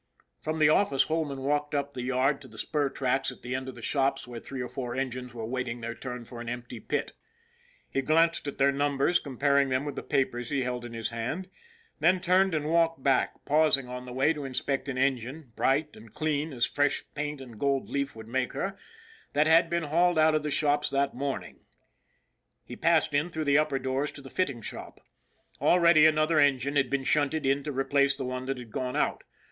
From 0.39 0.57
the 0.57 0.67
office 0.69 1.03
Holman 1.03 1.41
walked 1.43 1.75
up 1.75 1.91
the 1.93 2.01
yard 2.01 2.41
to 2.41 2.47
the 2.47 2.57
spur 2.57 2.89
tracks 2.89 3.29
at 3.29 3.43
the 3.43 3.53
end 3.53 3.69
of 3.69 3.75
the 3.75 3.83
shops 3.83 4.25
where 4.27 4.39
three 4.39 4.59
or 4.59 4.67
four 4.67 4.95
engines 4.95 5.35
were 5.35 5.45
waiting 5.45 5.79
their 5.81 5.93
turn 5.93 6.25
for 6.25 6.41
an 6.41 6.49
empty 6.49 6.79
pit. 6.79 7.11
He 7.87 8.01
glanced 8.01 8.47
at 8.47 8.57
their 8.57 8.71
numbers, 8.71 9.19
comparing 9.19 9.69
them 9.69 9.85
with 9.85 9.95
the 9.95 10.01
papers 10.01 10.49
he 10.49 10.63
held 10.63 10.85
in 10.85 10.93
his 10.93 11.11
hand, 11.11 11.51
then 11.99 12.19
turned 12.19 12.55
and 12.55 12.65
walked 12.67 13.03
back, 13.03 13.45
pausing 13.45 13.87
on 13.87 14.07
the 14.07 14.11
way 14.11 14.33
to 14.33 14.43
inspect 14.43 14.89
an 14.89 14.97
engine, 14.97 15.51
bright 15.55 15.95
and 15.95 16.15
clean 16.15 16.51
as 16.51 16.65
fresh 16.65 17.03
paint 17.13 17.39
and 17.39 17.59
gold 17.59 17.87
leaf 17.87 18.15
would 18.15 18.27
make 18.27 18.53
her, 18.53 18.75
that 19.33 19.45
had 19.45 19.69
been 19.69 19.83
hauled 19.83 20.17
out 20.17 20.33
of 20.33 20.41
the 20.41 20.49
shops 20.49 20.89
that 20.89 21.13
morn 21.13 21.43
ing. 21.43 21.59
He 22.65 22.75
passed 22.75 23.13
in 23.13 23.29
through 23.29 23.45
the 23.45 23.59
upper 23.59 23.77
doors 23.77 24.09
to 24.13 24.21
the 24.23 24.31
fitting 24.31 24.63
shop. 24.63 24.99
Already 25.61 26.07
another 26.07 26.39
engine 26.39 26.75
had 26.75 26.89
been 26.89 27.03
shunted 27.03 27.45
in 27.45 27.61
to 27.65 27.71
replace 27.71 28.17
the 28.17 28.25
one 28.25 28.47
that 28.47 28.57
had 28.57 28.71
gone 28.71 28.95
out. 28.95 29.23